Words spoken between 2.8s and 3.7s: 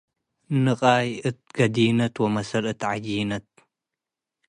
ዐጂነት።